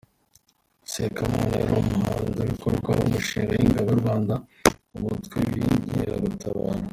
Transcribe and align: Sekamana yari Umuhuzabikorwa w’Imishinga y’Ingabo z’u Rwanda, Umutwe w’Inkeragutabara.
Sekamana 0.91 1.55
yari 1.61 1.73
Umuhuzabikorwa 1.81 2.89
w’Imishinga 2.97 3.53
y’Ingabo 3.55 3.87
z’u 3.91 3.99
Rwanda, 4.01 4.33
Umutwe 4.95 5.35
w’Inkeragutabara. 5.51 6.83